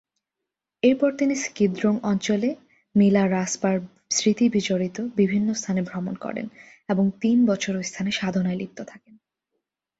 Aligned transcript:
এরপর 0.83 1.09
তিনি 1.17 1.35
স্ক্যিদ-রোং 1.35 1.95
অঞ্চলে 2.03 2.49
মি-লা-রাস-পার 2.95 3.75
স্মৃতি 4.11 4.45
বিজড়িত 4.49 4.97
বিভিন্ন 5.15 5.53
স্থানে 5.53 5.81
ভ্রমণ 5.81 6.15
করেন 6.15 6.45
এবং 6.89 7.05
তিন 7.21 7.37
বছর 7.45 7.73
ঐ 7.75 7.81
স্থানে 7.81 8.11
সাধনায় 8.11 8.55
লিপ্ত 8.55 8.79
থাকেন। 8.83 9.13